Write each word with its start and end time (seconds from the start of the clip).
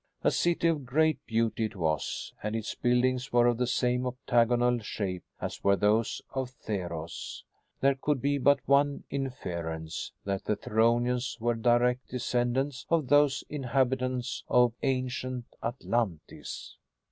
A 0.23 0.31
city 0.31 0.67
of 0.67 0.83
great 0.83 1.23
beauty 1.27 1.65
it 1.65 1.75
was, 1.75 2.33
and 2.41 2.55
its 2.55 2.73
buildings 2.73 3.31
were 3.31 3.45
of 3.45 3.59
the 3.59 3.67
same 3.67 4.07
octagonal 4.07 4.79
shape 4.79 5.21
as 5.39 5.63
were 5.63 5.75
those 5.75 6.23
of 6.33 6.49
Theros! 6.49 7.43
There 7.81 7.93
could 7.93 8.19
be 8.19 8.39
but 8.39 8.67
one 8.67 9.03
inference 9.11 10.11
the 10.25 10.39
Theronians 10.39 11.39
were 11.39 11.53
direct 11.53 12.09
descendants 12.09 12.87
of 12.89 13.09
those 13.09 13.43
inhabitants 13.47 14.43
of 14.47 14.73
ancient 14.81 15.45
Atlantis. 15.61 16.77